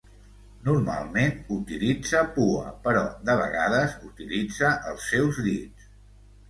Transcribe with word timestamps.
Normalment 0.67 1.35
utilitza 1.57 2.23
pua, 2.39 2.73
però 2.89 3.05
de 3.29 3.39
vegades 3.45 3.95
utilitza 4.13 4.75
els 4.95 5.09
seus 5.15 5.47
dits. 5.53 5.93